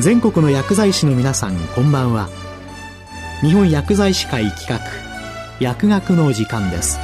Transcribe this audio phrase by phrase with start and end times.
[0.00, 2.28] 全国の薬剤師の皆さんこんばんは。
[3.40, 4.78] 日本薬剤師会企画
[5.58, 7.00] 薬学の時間です。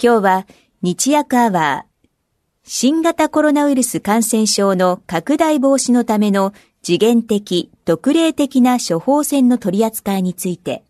[0.00, 0.46] 今日は
[0.82, 2.08] 日薬アワー
[2.62, 6.52] 新型コロナウイルス感染症の拡大防止のための
[6.84, 10.84] 次元的、特例的な処方箋の取り扱いについて、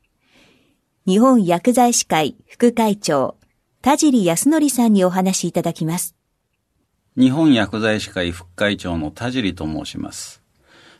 [1.07, 3.37] 日本薬剤師会副会長、
[3.80, 6.16] 田尻康則さんにお話しいただきます。
[7.16, 10.43] 日本薬剤師会副会長の田尻と申します。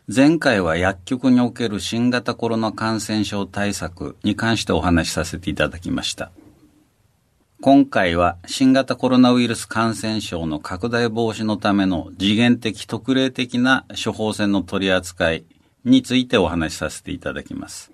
[0.07, 6.31] 前回は薬局における新型コロナ感染症対策に関してお話しさせていただきました。
[7.65, 15.47] 今回は新型コロナウイルス感染症の拡大防止のための次元的特例的な処方箋の取り扱い
[15.83, 17.91] についてお話しさせていただきます。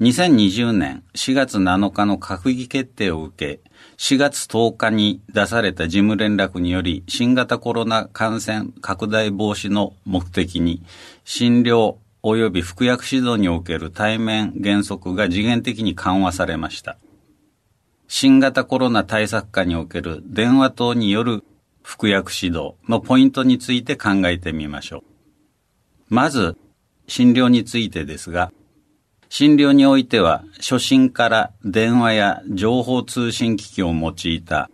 [0.00, 10.82] 2020年4月7日の閣議決定を受け、4月10日に出された事務連絡により、新型コロナ感染拡大防止の目的に、
[11.24, 16.98] 診療及び服薬指導における対面原則が次元的に緩和されました。
[18.08, 21.44] 新型コロナ対策課における電話等による
[21.82, 25.02] 服薬指導のポイントについて考えてみましょう。
[26.08, 26.56] まず、
[27.08, 28.52] 診療についてですが、
[29.28, 34.70] 診療においては初診から電話や情報通信機器を用いた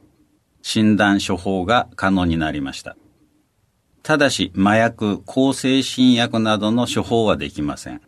[0.62, 2.96] 診断処方が可能になりました。
[4.02, 8.00] ただし、麻薬、抗精神薬などの処方はできません。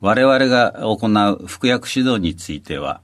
[0.00, 3.00] 我々が行う服薬指導については、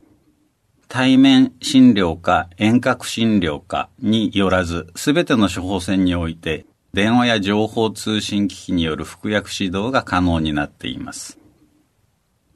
[0.94, 11.40] 対面診療か遠隔診療かによらず、すべての処方箋において、電話や情報通信機器による服薬指導が可能になっています。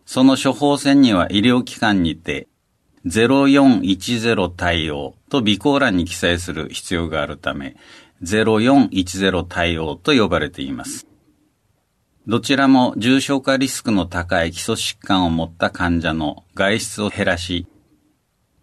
[0.06, 2.46] その処方箋には医療機関にて、
[3.06, 7.74] 0410対応と備考欄に記載する必要があるため、
[8.22, 11.08] 0410対応と呼ばれています。
[12.28, 17.66] どちらも重症化リスクの高い基礎疾患を持った患者の外出を減らし、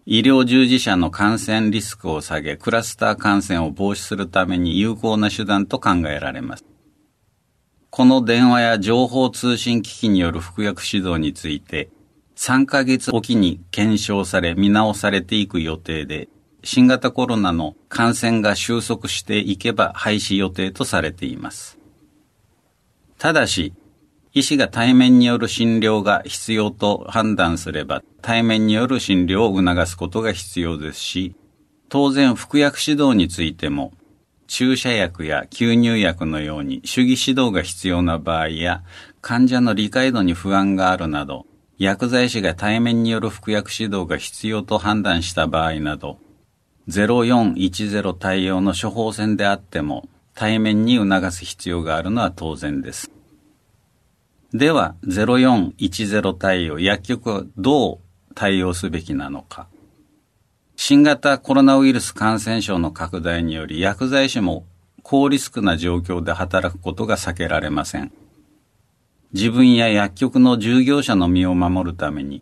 [0.08, 6.66] 医療従事者の感染リスクを下げ、クラスター感染を防止するために有効な手段と考えられます。
[7.90, 11.90] この電話や情報通信機器による服薬指導について、
[12.36, 16.30] 3ヶ月おきに検証され見直されていく予定で、
[16.64, 21.80] 新型コロナの感染が収束していけば廃止予定とされています。
[23.18, 23.74] ただし、
[24.36, 31.38] 医師が対面による診療が必要と判断すれば、対面による診療を促すことが必要ですし、
[31.88, 33.94] 当然服薬指導についても、
[34.48, 38.84] 注射薬や吸入薬のように主義指導が必要な場合や、
[39.22, 41.46] 患者の理解度に不安があるなど、
[41.78, 46.20] 薬剤師が対面による服薬指導が必要と判断した場合など、
[46.90, 53.15] 0410対応の処方箋であっても、対面に促す必要があるのは当然です。
[54.58, 59.68] では、0410対応、薬局はどう対応すべきなのか。
[60.78, 64.66] 新型コロナウイルス感染症の拡大により薬剤師も
[65.04, 68.14] 高リスクな状況で働くことが避けられません。
[69.34, 72.42] 自分や薬局の従業者の身を守るために、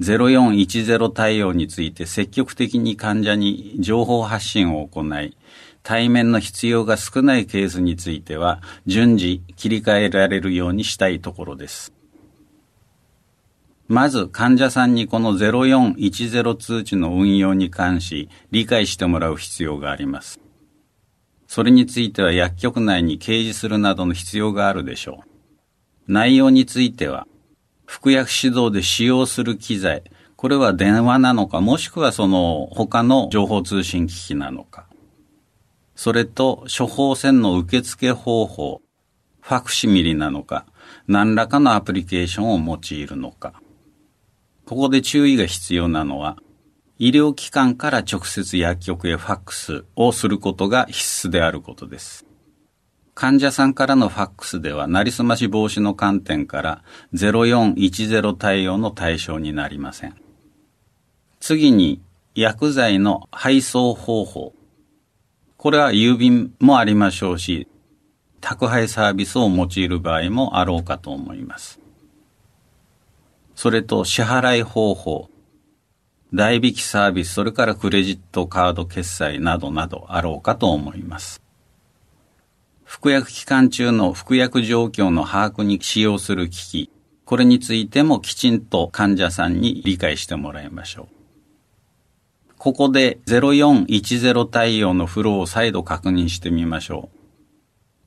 [0.00, 5.36] 0410対応について積極的に患者に情報発信を行い、
[5.84, 11.92] 対面の必要が少ないケースについては順次切り替えられるようにしたいところです。
[13.86, 20.40] まず患者さんにこの0410通知の運用に関し理解してもらう必要があります。
[21.46, 25.20] それについては薬局内に掲示するなどの必要があるでしょ
[26.08, 26.12] う。
[26.12, 27.26] 内容については、
[27.84, 30.02] 服薬指導で使用する機材、
[30.36, 34.86] これは電話なのか、もしくはその他の情報通信機器なのか。
[35.94, 38.82] それと処方箋の受付方法、
[39.40, 40.66] ファクシミリなのか、
[41.06, 43.60] 何らかのアプリケーションを用いるのか。
[44.66, 46.38] ここで注意が必要なのは、
[46.98, 52.24] 医療機関から直接薬局へファックスをすることが必須であることです。
[53.14, 56.82] 患者さんからのファックスでは、なりすまし防止の観点から
[57.14, 60.14] 0410対応の対象になりません。
[61.38, 62.00] 次に、
[62.34, 64.54] 薬剤の配送方法。
[65.64, 67.68] これは郵便もありましょうし、
[68.42, 71.80] 宅配サービスを用いる場合もあろうかと思います。
[73.54, 75.30] それと支払い方法、
[76.34, 81.40] 代引きサービス、それからクレジットカード決済などなどあろうかと思います。
[82.84, 86.90] 服薬期間中の服薬状況の把握に使用する機器、
[87.24, 91.23] これについてもきちんと患者さんに理解してもらいましょう。
[92.64, 97.18] ここで0410対応のフローを再度確認してみましょう。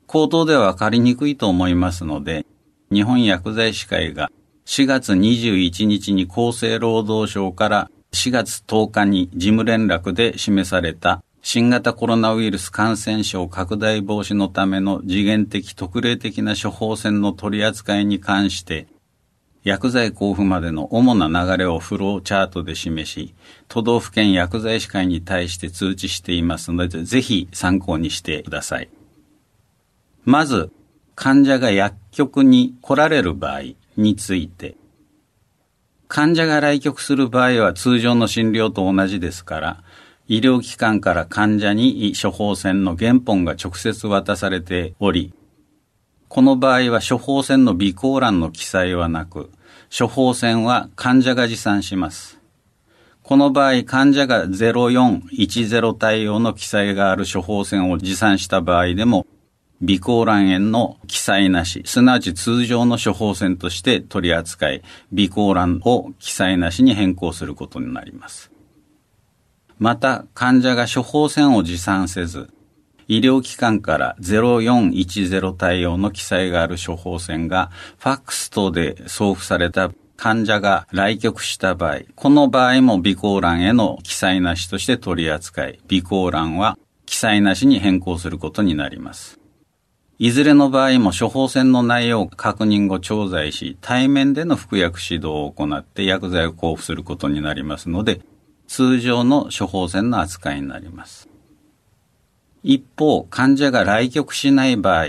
[0.08, 2.44] 口頭ではわかりにくいと思いますので、
[2.92, 4.32] 日本薬剤師会が
[4.66, 18.88] 4月21日に厚生労働省から4月10日に事務連絡で示された新型コロナウイルス感染症拡大防止のための次元的特例的な処方箋の取り扱いに関して
[19.68, 23.34] 薬剤交付までの主な流れをフローチャートで示し、
[23.68, 28.88] 都道府県薬剤師会に対して通知していますので、ぜひ参考にしてください。
[30.24, 30.72] まず、
[31.14, 33.62] 患者が薬局に来られる場合
[33.98, 34.76] について、
[36.06, 39.82] 患者が来局する場合は通常の診療と同じですから、
[40.28, 45.34] 医療機関から患者に処方箋の原本が直接渡されており、
[46.28, 49.50] この場合は処方箋の備考欄の記載はなく、
[49.96, 52.38] 処方箋は患者が持参します。
[53.22, 59.26] この場合、患者が0410対応の記載がある処方箋を持参した場合でも、
[59.80, 68.50] 備考欄への記載なし、すなわち通常の処方箋として取り扱い、備考欄を記載なしに変更することになります。
[69.78, 72.50] また、患者が処方箋を持参せず、
[73.08, 86.76] 医療機関から0410対応の記載がある処方箋がファックス等で送付された患者が来局した場合、この場合も備考欄への記載なしとして取り扱い、備考欄は
[87.06, 89.38] 記載なしに変更することになります。
[90.18, 98.20] いずれの場合も処方箋の内容を確認後調剤し、対面での服薬指導を行って薬剤を交付することになりますので、
[98.66, 101.27] 通常の処方箋の扱いになります。
[102.62, 105.06] 一方、患者が来局しない場合、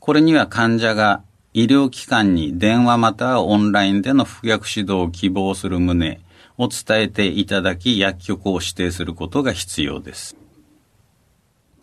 [0.00, 1.22] これには患者が
[1.54, 6.20] 医療機関に電話またはオンラインでの服薬指導を希望する旨
[6.58, 10.36] を伝えていただき薬局を指定することが必要です。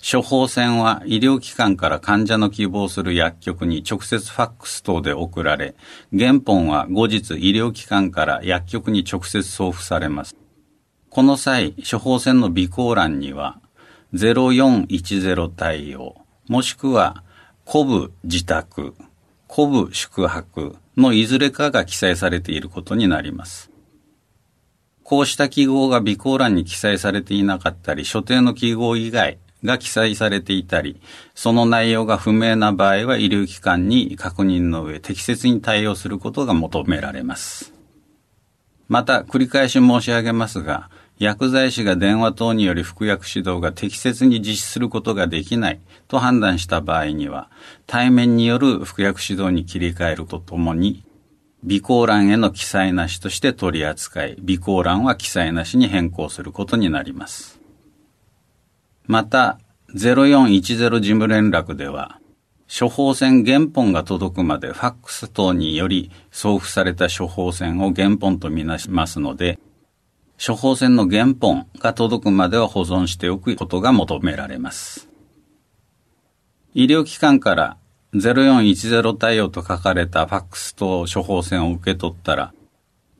[0.01, 5.75] 処方箋は医療機関から患者の希望する薬局に直接ファックス等で送られ、
[6.17, 10.35] 原本は後日医療機関から薬局に直接送付されます。
[11.09, 13.59] この際、処方箋の備考欄には、
[14.13, 16.15] 0410対応、
[16.47, 17.23] もしくは、
[17.67, 18.95] 古部自宅、
[19.51, 23.69] 古部宿泊のいずれかが記載されていることになります。
[25.03, 31.01] こうした記号が備考欄に記載されていなかったり、所定の記号以外が記載されていたり、
[31.35, 37.73] その内容が不明な場合は医療機関に確認の上、適切に対応することが求められます。
[38.87, 40.89] また、繰り返し申し上げますが、
[41.19, 47.49] 薬剤師が電話等により服薬指導が適切に実施することができないと判断した場合には、
[47.85, 51.03] 対面による服薬指導に切り替えるとともに、
[51.61, 57.59] 備考欄への記載なしとして取り扱い、備考欄は記載なしに変更することになります。
[59.05, 59.59] また、
[59.93, 62.21] 0410事務連絡では、
[62.69, 69.59] 処方箋原本が届くまでファックス等により送付された処方箋を原本とみなしますので、
[70.45, 75.09] 処方箋の原本が届くまでは保存しておくことが求められます。
[76.73, 77.77] 医療機関から
[78.13, 82.53] 0410対応と書かれたファックスと処方箋を受け取ったら、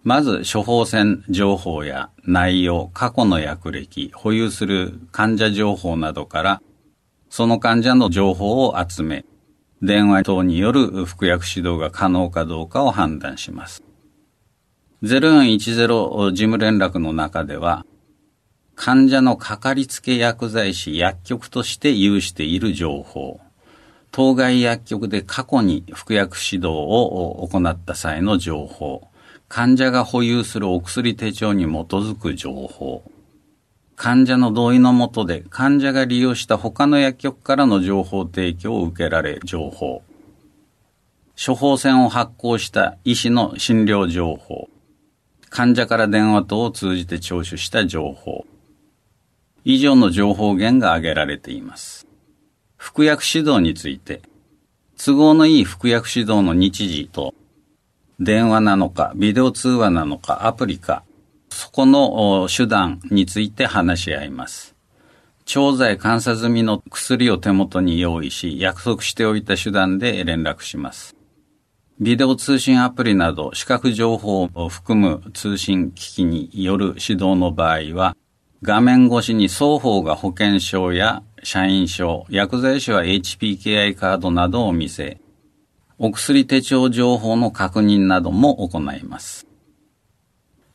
[0.04, 6.62] まず処方箋情報や内容、過去の薬歴、保有する患者情報などから、
[7.30, 9.26] その患者の情報を集め、
[9.82, 13.84] 電話等による服薬指導が可能かどうかを判断します。
[15.02, 17.86] 0410事務連絡の中では、
[18.76, 23.40] 患者のかかりつけ薬剤師薬局として有している情報、
[24.12, 29.08] 当該薬局で過去に服薬指導を行った際の情報、
[29.48, 33.10] 患者が保有するお薬手帳に基づく情報、
[33.96, 40.04] 患者の同意のもとで患者が利用した他の薬局からの情報提供を受けられ情報、
[41.38, 44.70] 処方箋を発行した医師の診療情報、
[45.50, 48.46] 患者から電話等を通じて聴取した情報。
[49.66, 52.08] 以上の情報源が挙げられています。
[52.78, 54.22] 服薬指導について、
[54.98, 57.34] 都合のいい服薬指導の日時と、
[58.20, 61.04] 電話なのか、ビデオ通話なのか、アプリか、
[61.50, 64.76] そこの手段について話し合います。
[65.46, 71.16] 調剤監査済みの薬を手元に用意し、約束しておいた手段で連絡します。
[72.02, 78.16] ビデオ通信アプリなど視覚情報を含む通信機器による指導の場合は、
[78.62, 85.20] 画面越しに双方が保険証や社員証、薬剤師は HPKI カードなどを見せ、
[85.98, 89.46] お薬手帳情報の確認なども行います。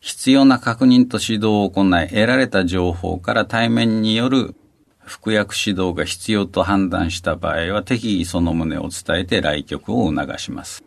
[0.00, 4.54] 必要な確認と指導を行い、得られた情報から対面による
[4.98, 10.84] 服薬指導が必要と判断した場合は適宜その旨を伝えて来局を促します。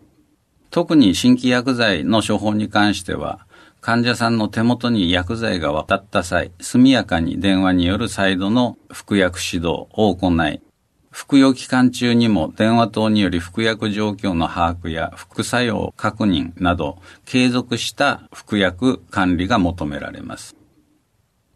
[0.69, 3.45] 特に新規薬剤の処方に関しては、
[3.79, 10.62] 患者さんの手元に薬剤が渡った際、速やかに電話による再度の服薬指導を行い、
[11.09, 20.55] 服用期間中にも電話等により服薬状況の把握や副作用確認など継続した服薬管理が求められます。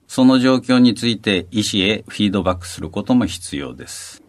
[0.08, 4.24] その状況について医師へフィードバックすることも必要です。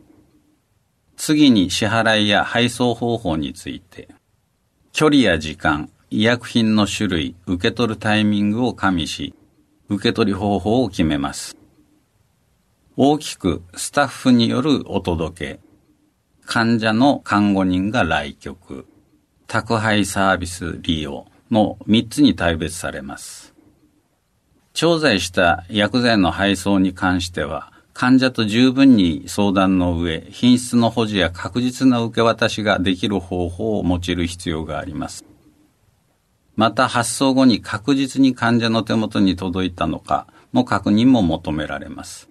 [1.17, 4.09] 次に支払いや配送方法について、
[4.93, 9.35] 距離や時間、医薬品の種類、受け取るタイミングを加味し、
[9.89, 11.57] 受け取り方法を決めます。
[12.99, 15.61] 大きくスタッフによるお届け、
[16.45, 18.87] 患者の看護人が来局、
[19.47, 23.55] 宅配サービス利用の3つに大別されます。
[24.75, 35.25] 調剤した薬剤の配送に関しては、患者と十分に相談の上、品質の保持や確実な受け渡しができる方法を用いる必要があります。
[36.57, 42.29] また発送後に確実に患者の手元に届いたのかの確認も求められます。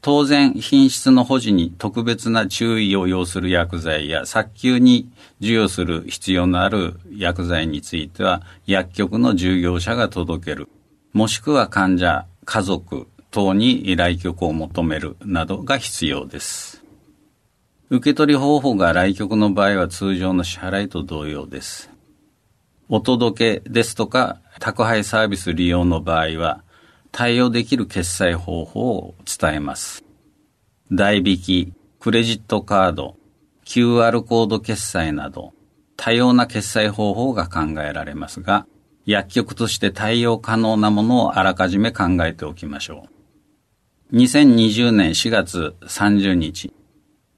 [0.00, 5.10] 当然、品質の保持に特別な注意を要する薬剤や早急に
[5.40, 10.68] 授与する必要のある薬剤については、薬局の従業者が届ける、
[11.12, 16.84] もしくは患者、家族等に来局を求めるなどが必要です。
[17.90, 21.90] 受け取り方法が来局の場合は通常の支払いと同様です。
[22.88, 26.62] お届けですとか宅配サービス利用の場合は、
[27.12, 30.04] 対応できる決済方法を伝えます。
[30.92, 33.16] 代引き、クレジットカード、
[33.64, 35.52] QR コード決済など、
[35.96, 38.66] 多様な決済方法が考えられますが、
[39.04, 43.17] 薬局として対応可能なものをあらかじめ考えておきましょう。
[44.10, 46.72] 2020年4月30日、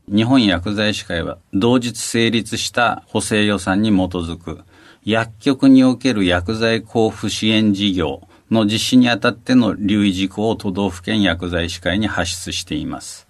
[0.06, 4.60] 日本薬剤師会は同日成立した補正予算に基づく
[5.04, 8.22] 薬局における薬剤交付支援事業
[8.52, 13.26] の実施にあたっての留意事項を都道府県薬剤師会に発出しています。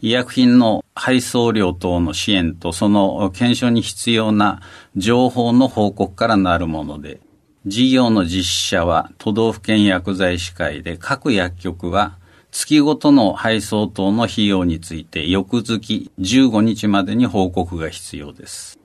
[0.00, 4.62] 医薬品の配送料等の支援とその検証に必要な
[4.96, 7.20] 情報の報告からなるもので、
[7.66, 12.16] 事業の実施者は都道府県薬剤師会で各薬局は
[12.52, 18.78] 月ごとの配送等の費用について翌月15日までに報告が必要です。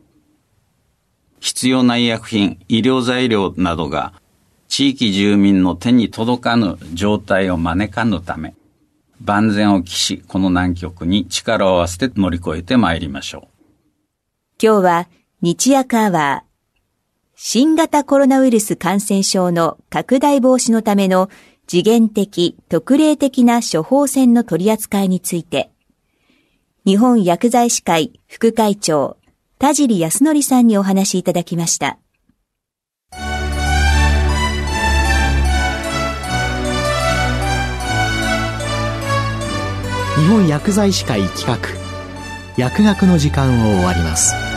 [1.40, 4.14] 必要な医薬品、医療材料などが
[4.68, 8.56] 地域住民の手に届かぬ状態を招かぬため、
[9.20, 13.48] 万全を期し、この難局に力を合わせて乗り越えてまいりましょう。
[14.62, 15.08] 今日は、
[15.42, 16.51] 日夜アワー、
[17.44, 21.28] 新型コロナウイルス感染症の拡大防止のための
[21.66, 25.72] 次元的、特例的な処方箋の取り扱いについて、
[26.86, 29.18] 日本薬剤師会副会長、
[29.58, 31.98] 田尻康則さんにお話いただきました。
[40.16, 41.58] 日本薬剤師会企画
[42.56, 44.51] 薬学の時間を終わります